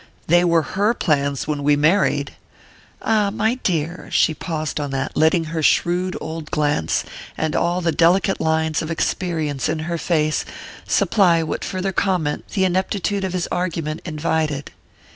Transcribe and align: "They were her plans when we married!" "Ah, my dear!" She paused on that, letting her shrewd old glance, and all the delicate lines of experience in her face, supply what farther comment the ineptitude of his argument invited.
"They 0.25 0.43
were 0.43 0.63
her 0.63 0.95
plans 0.95 1.47
when 1.47 1.61
we 1.61 1.75
married!" 1.75 2.33
"Ah, 3.03 3.29
my 3.29 3.59
dear!" 3.61 4.09
She 4.11 4.33
paused 4.33 4.79
on 4.79 4.89
that, 4.89 5.15
letting 5.15 5.43
her 5.43 5.61
shrewd 5.61 6.17
old 6.19 6.49
glance, 6.49 7.03
and 7.37 7.55
all 7.55 7.81
the 7.81 7.91
delicate 7.91 8.41
lines 8.41 8.81
of 8.81 8.89
experience 8.89 9.69
in 9.69 9.77
her 9.85 9.99
face, 9.99 10.43
supply 10.87 11.43
what 11.43 11.63
farther 11.63 11.91
comment 11.91 12.47
the 12.47 12.65
ineptitude 12.65 13.23
of 13.23 13.33
his 13.33 13.45
argument 13.51 14.01
invited. 14.03 14.71